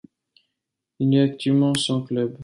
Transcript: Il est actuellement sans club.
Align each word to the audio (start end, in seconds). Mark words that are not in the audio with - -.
Il 0.97 1.13
est 1.15 1.21
actuellement 1.21 1.75
sans 1.75 2.01
club. 2.01 2.35